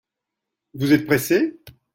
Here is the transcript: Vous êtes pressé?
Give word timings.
Vous 0.73 0.93
êtes 0.93 1.05
pressé? 1.05 1.61